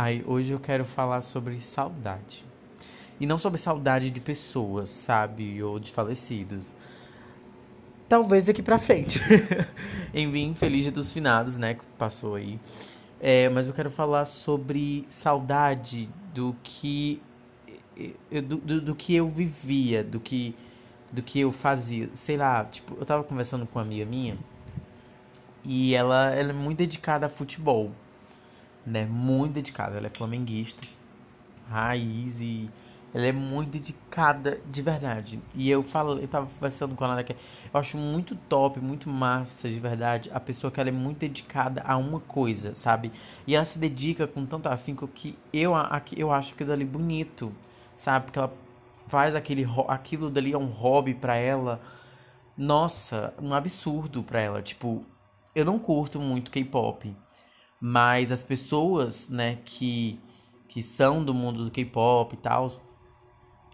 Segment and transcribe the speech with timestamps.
[0.00, 2.46] Ai, hoje eu quero falar sobre saudade.
[3.18, 5.60] E não sobre saudade de pessoas, sabe?
[5.60, 6.72] Ou de falecidos.
[8.08, 9.20] Talvez daqui pra frente.
[10.14, 11.74] Enfim, feliz dia dos finados, né?
[11.74, 12.60] Que passou aí.
[13.18, 17.20] É, mas eu quero falar sobre saudade do que.
[18.46, 20.54] Do, do, do que eu vivia, do que,
[21.10, 22.08] do que eu fazia.
[22.14, 24.38] Sei lá, tipo, eu tava conversando com uma amiga minha.
[25.64, 27.90] E ela, ela é muito dedicada a futebol
[28.88, 29.06] né?
[29.06, 29.96] Muito dedicada.
[29.96, 30.86] Ela é flamenguista,
[31.68, 32.70] raiz e
[33.14, 35.40] ela é muito dedicada de verdade.
[35.54, 39.68] E eu falo, eu tava conversando com ela que eu acho muito top, muito massa
[39.68, 43.10] de verdade a pessoa que ela é muito dedicada a uma coisa, sabe?
[43.46, 45.72] E ela se dedica com tanto afinco que eu,
[46.16, 47.52] eu acho aquilo ali bonito,
[47.94, 48.26] sabe?
[48.26, 48.52] Porque ela
[49.06, 51.80] faz aquele aquilo dali é um hobby para ela.
[52.56, 55.04] Nossa, um absurdo para ela, tipo,
[55.54, 57.14] eu não curto muito K-pop.
[57.80, 60.20] Mas as pessoas, né, que,
[60.68, 62.68] que são do mundo do K-pop e tal,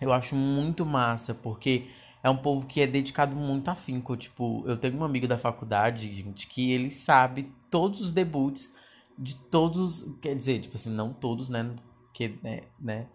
[0.00, 1.86] eu acho muito massa, porque
[2.22, 4.16] é um povo que é dedicado muito afinco.
[4.16, 8.72] Tipo, eu tenho um amigo da faculdade, gente, que ele sabe todos os debuts
[9.18, 10.06] de todos.
[10.20, 11.74] Quer dizer, tipo assim, não todos, né?
[12.14, 13.06] Que, né, né?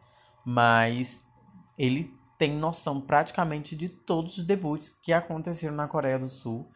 [0.46, 1.22] Mas
[1.78, 6.70] ele tem noção praticamente de todos os debuts que aconteceram na Coreia do Sul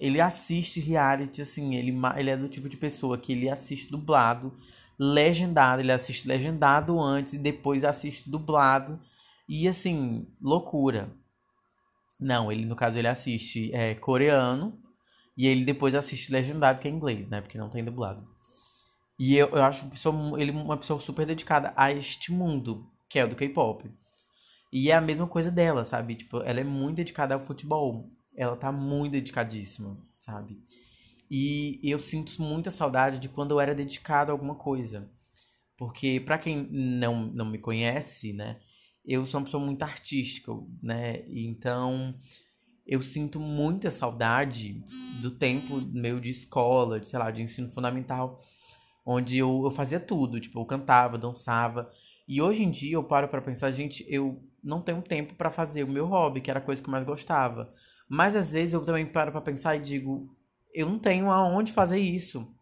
[0.00, 4.56] ele assiste reality, assim, ele, ele é do tipo de pessoa que ele assiste dublado,
[4.98, 8.98] legendado, ele assiste legendado antes e depois assiste dublado.
[9.46, 11.14] E assim, loucura.
[12.18, 14.80] Não, ele no caso ele assiste é, coreano
[15.36, 17.42] e ele depois assiste legendado, que é inglês, né?
[17.42, 18.26] Porque não tem dublado.
[19.18, 23.18] E eu, eu acho uma pessoa, ele uma pessoa super dedicada a este mundo, que
[23.18, 23.90] é o do K-pop.
[24.72, 26.14] E é a mesma coisa dela, sabe?
[26.14, 28.10] Tipo, ela é muito dedicada ao futebol
[28.40, 30.58] ela tá muito dedicadíssima, sabe?
[31.30, 35.10] E eu sinto muita saudade de quando eu era dedicado a alguma coisa.
[35.76, 38.58] Porque, para quem não, não me conhece, né?
[39.04, 41.22] Eu sou uma pessoa muito artística, né?
[41.28, 42.18] Então,
[42.86, 44.82] eu sinto muita saudade
[45.20, 48.40] do tempo meu de escola, de, sei lá, de ensino fundamental,
[49.04, 51.90] onde eu, eu fazia tudo, tipo, eu cantava, dançava.
[52.30, 55.82] E hoje em dia eu paro para pensar, gente, eu não tenho tempo para fazer
[55.82, 57.72] o meu hobby, que era a coisa que eu mais gostava.
[58.08, 60.32] Mas às vezes eu também paro para pensar e digo,
[60.72, 62.54] eu não tenho aonde fazer isso.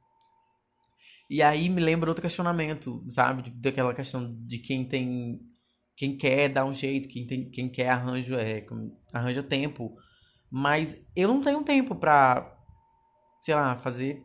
[1.28, 3.50] E aí me lembra outro questionamento, sabe?
[3.50, 5.46] Daquela questão de quem tem.
[5.94, 8.64] Quem quer dar um jeito, quem, tem, quem quer arranjo, é,
[9.12, 9.94] arranja tempo.
[10.50, 12.58] Mas eu não tenho tempo pra,
[13.42, 14.22] sei lá, fazer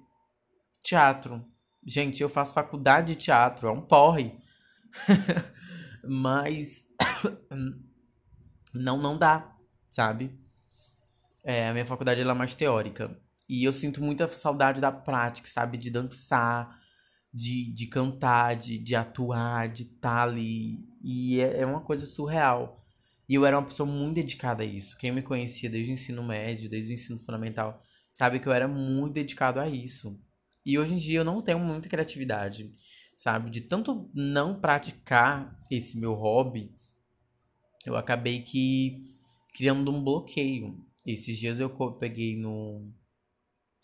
[0.82, 1.44] teatro.
[1.86, 4.42] Gente, eu faço faculdade de teatro, é um porre.
[6.08, 6.86] Mas
[8.74, 9.56] não, não dá,
[9.90, 10.38] sabe?
[11.44, 13.18] É, a minha faculdade ela é mais teórica.
[13.48, 15.78] E eu sinto muita saudade da prática, sabe?
[15.78, 16.80] De dançar,
[17.34, 20.80] de, de cantar, de, de atuar, de estar tá ali.
[21.04, 22.84] E é, é uma coisa surreal.
[23.28, 24.98] E eu era uma pessoa muito dedicada a isso.
[24.98, 27.80] Quem me conhecia desde o ensino médio, desde o ensino fundamental,
[28.12, 30.20] sabe que eu era muito dedicado a isso.
[30.66, 32.72] E hoje em dia eu não tenho muita criatividade,
[33.24, 33.50] sabe?
[33.50, 36.70] De tanto não praticar esse meu hobby,
[37.86, 39.02] eu acabei que
[39.56, 40.78] criando um bloqueio.
[41.06, 42.86] Esses dias eu peguei no,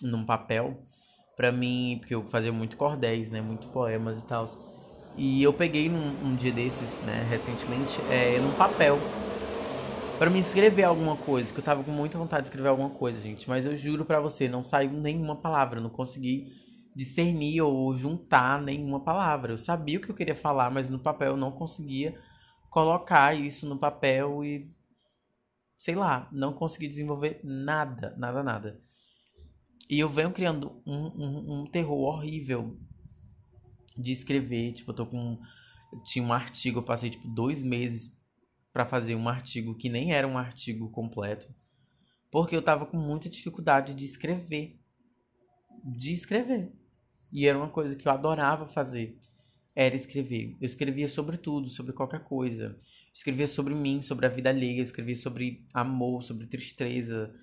[0.01, 0.83] num papel
[1.37, 3.39] para mim, porque eu fazia muito cordéis, né?
[3.39, 4.45] Muito poemas e tal.
[5.15, 8.97] E eu peguei num um dia desses, né, recentemente, é, num papel
[10.17, 13.21] para me escrever alguma coisa, que eu tava com muita vontade de escrever alguma coisa,
[13.21, 16.51] gente, mas eu juro para você, não saiu nenhuma palavra, não consegui
[16.95, 19.53] discernir ou juntar nenhuma palavra.
[19.53, 22.17] Eu sabia o que eu queria falar, mas no papel eu não conseguia
[22.69, 24.73] colocar isso no papel e
[25.77, 28.81] sei lá, não consegui desenvolver nada, nada, nada.
[29.89, 32.77] E eu venho criando um, um, um terror horrível
[33.97, 34.73] de escrever.
[34.73, 35.39] Tipo, eu tô com.
[36.03, 38.15] tinha um artigo, eu passei tipo dois meses
[38.71, 41.47] para fazer um artigo que nem era um artigo completo.
[42.29, 44.79] Porque eu tava com muita dificuldade de escrever.
[45.83, 46.71] De escrever.
[47.31, 49.19] E era uma coisa que eu adorava fazer
[49.79, 50.57] era escrever.
[50.59, 52.77] Eu escrevia sobre tudo, sobre qualquer coisa.
[53.13, 57.33] escrevia sobre mim, sobre a vida alheia, escrevia sobre amor, sobre tristeza.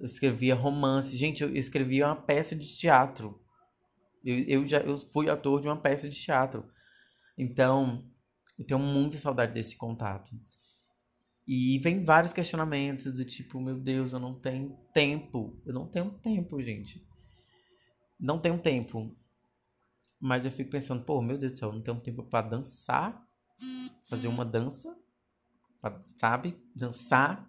[0.00, 1.16] Escrevia romance.
[1.16, 3.42] Gente, eu escrevia uma peça de teatro.
[4.24, 6.64] Eu, eu já eu fui ator de uma peça de teatro.
[7.36, 8.08] Então,
[8.56, 10.30] eu tenho muita saudade desse contato.
[11.44, 15.60] E vem vários questionamentos do tipo, meu Deus, eu não tenho tempo.
[15.66, 17.04] Eu não tenho tempo, gente.
[18.16, 19.16] Não tenho tempo.
[20.20, 23.26] Mas eu fico pensando, pô, meu Deus do céu, não tenho tempo para dançar,
[24.08, 24.94] fazer uma dança,
[25.80, 26.60] pra, sabe?
[26.74, 27.48] Dançar,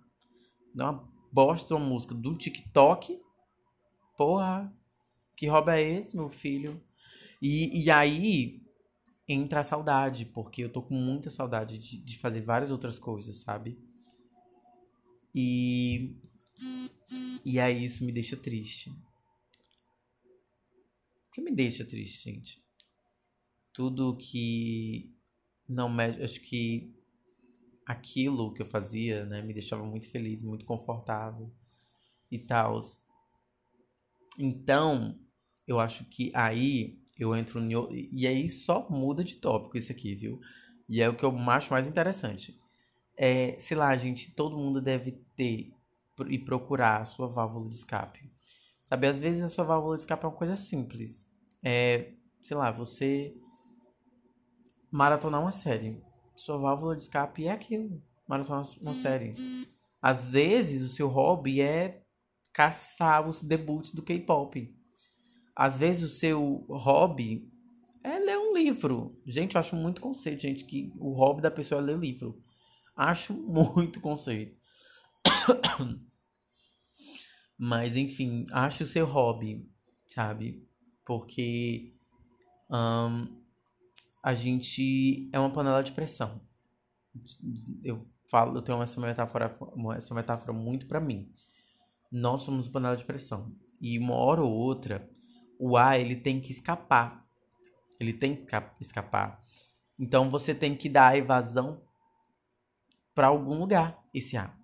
[0.73, 3.19] dar uma bosta uma música do TikTok.
[4.17, 4.73] Porra,
[5.35, 6.81] que roubo é esse, meu filho?
[7.41, 8.61] E, e aí,
[9.27, 13.37] entra a saudade, porque eu tô com muita saudade de, de fazer várias outras coisas,
[13.37, 13.77] sabe?
[15.33, 16.15] E.
[17.43, 18.93] E aí isso me deixa triste.
[21.31, 22.63] Que me deixa triste, gente?
[23.73, 25.15] Tudo que
[25.67, 26.03] não me...
[26.03, 26.93] acho que
[27.85, 31.51] aquilo que eu fazia, né, me deixava muito feliz, muito confortável
[32.29, 32.79] e tal.
[34.37, 35.19] Então,
[35.67, 37.89] eu acho que aí eu entro no...
[37.91, 40.39] e aí só muda de tópico isso aqui, viu?
[40.89, 42.59] E é o que eu acho mais interessante.
[43.17, 45.71] É, sei lá, gente, todo mundo deve ter
[46.27, 48.31] e procurar a sua válvula de escape.
[48.91, 51.25] Sabe, às vezes a sua válvula de escape é uma coisa simples.
[51.63, 52.11] É,
[52.41, 53.33] sei lá, você
[54.91, 56.03] maratonar uma série.
[56.35, 59.33] Sua válvula de escape é aquilo, maratonar uma série.
[60.01, 62.03] Às vezes o seu hobby é
[62.51, 64.75] caçar os debuts do K-pop.
[65.55, 67.49] Às vezes o seu hobby
[68.03, 69.17] é ler um livro.
[69.25, 72.43] Gente, eu acho muito conceito, gente, que o hobby da pessoa é ler livro.
[72.93, 74.59] Acho muito conceito.
[77.63, 79.69] Mas, enfim, acho o seu hobby,
[80.07, 80.67] sabe?
[81.05, 81.93] Porque
[82.67, 83.39] um,
[84.23, 86.41] a gente é uma panela de pressão.
[87.83, 89.55] Eu falo, eu tenho essa metáfora,
[89.95, 91.31] essa metáfora muito para mim.
[92.11, 93.55] Nós somos panela de pressão.
[93.79, 95.07] E uma hora ou outra,
[95.59, 97.23] o ar ele tem que escapar.
[97.99, 99.39] Ele tem que escapar.
[99.99, 101.79] Então você tem que dar a evasão
[103.13, 104.59] para algum lugar esse ar.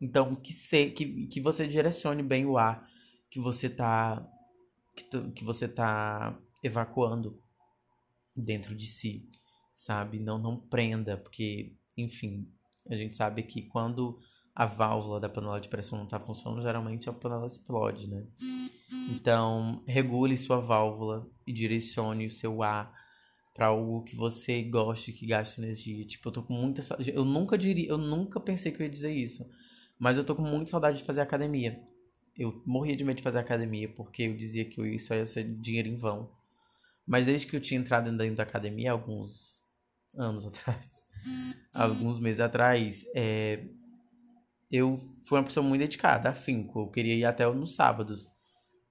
[0.00, 2.88] Então, que, se, que, que você direcione bem o ar
[3.30, 4.26] que você tá
[4.96, 7.40] que, tu, que você tá evacuando
[8.36, 9.28] dentro de si,
[9.72, 10.18] sabe?
[10.18, 12.48] Não não prenda, porque, enfim,
[12.88, 14.18] a gente sabe que quando
[14.54, 18.26] a válvula da panela de pressão não está funcionando, geralmente a panela explode, né?
[19.10, 22.92] Então, regule sua válvula e direcione o seu ar
[23.54, 26.04] para algo que você goste, que gaste energia.
[26.04, 26.82] Tipo, eu tô com muita
[27.12, 29.48] eu nunca diria, eu nunca pensei que eu ia dizer isso,
[30.00, 31.78] mas eu tô com muita saudade de fazer academia.
[32.36, 35.88] Eu morria de medo de fazer academia, porque eu dizia que isso ia ser dinheiro
[35.88, 36.32] em vão.
[37.06, 39.62] Mas desde que eu tinha entrado dentro da academia, alguns
[40.14, 41.04] anos atrás,
[41.74, 43.62] alguns meses atrás, é,
[44.70, 46.80] eu fui uma pessoa muito dedicada, afinco.
[46.80, 48.26] Eu queria ir até nos sábados,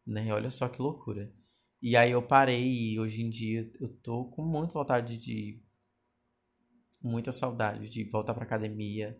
[0.05, 0.31] né?
[0.31, 1.33] Olha só que loucura.
[1.81, 5.59] E aí eu parei e hoje em dia eu tô com muita vontade de.
[7.01, 9.17] Muita saudade de voltar pra academia,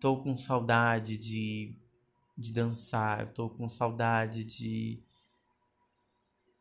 [0.00, 1.76] tô com saudade de,
[2.36, 5.04] de dançar, eu tô com saudade de.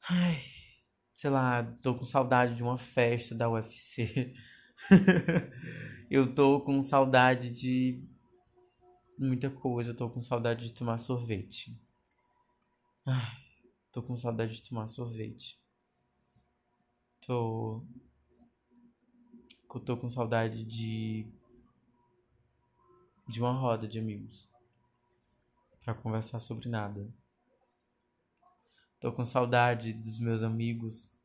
[0.10, 0.42] Ai,
[1.16, 4.36] sei lá, tô com saudade de uma festa da UFC.
[6.12, 8.04] eu tô com saudade de
[9.18, 11.80] muita coisa, eu tô com saudade de tomar sorvete.
[13.06, 13.38] Ai,
[13.92, 15.58] tô com saudade de tomar sorvete.
[17.22, 17.86] Tô.
[19.86, 21.32] Tô com saudade de
[23.30, 24.50] de uma roda de amigos
[25.86, 27.08] para conversar sobre nada.
[29.00, 31.16] Tô com saudade dos meus amigos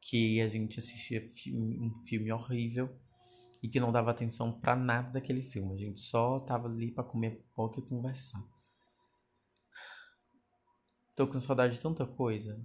[0.00, 2.96] que a gente assistia filme, um filme horrível
[3.60, 5.74] e que não dava atenção para nada daquele filme.
[5.74, 8.42] A gente só tava ali para comer pipoca e conversar.
[11.16, 12.64] Tô com saudade de tanta coisa.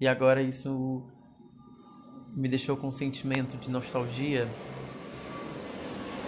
[0.00, 1.06] E agora isso
[2.34, 4.48] me deixou com um sentimento de nostalgia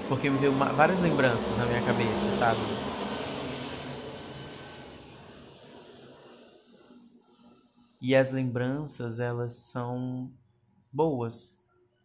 [0.08, 2.58] porque me veio uma, várias lembranças na minha cabeça, sabe?
[8.00, 10.32] E as lembranças, elas são
[10.90, 11.54] boas,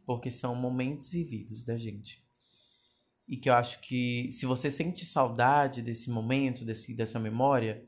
[0.06, 2.22] porque são momentos vividos da gente.
[3.26, 7.86] E que eu acho que se você sente saudade desse momento, desse, dessa memória,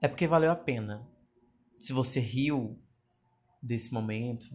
[0.00, 1.04] é porque valeu a pena.
[1.80, 2.80] Se você riu
[3.60, 4.46] desse momento,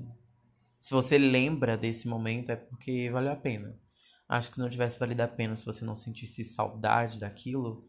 [0.80, 3.78] se você lembra desse momento, é porque valeu a pena
[4.28, 7.88] acho que não tivesse valido a pena se você não sentisse saudade daquilo,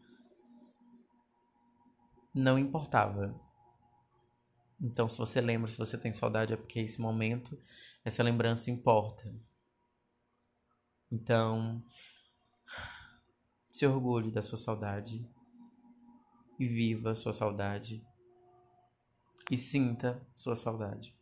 [2.33, 3.39] não importava.
[4.81, 7.59] Então, se você lembra, se você tem saudade, é porque esse momento,
[8.05, 9.33] essa lembrança importa.
[11.11, 11.83] Então,
[13.71, 15.27] se orgulhe da sua saudade
[16.57, 18.05] e viva a sua saudade
[19.51, 21.18] e sinta sua saudade.